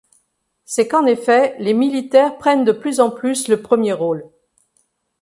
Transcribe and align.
C'est 0.65 0.87
qu'en 0.87 1.05
effet, 1.05 1.55
les 1.59 1.75
militaires 1.75 2.39
prennent 2.39 2.65
de 2.65 2.71
plus 2.71 2.99
en 2.99 3.11
plus 3.11 3.47
le 3.47 3.61
premier 3.61 3.93
rôle. 3.93 4.27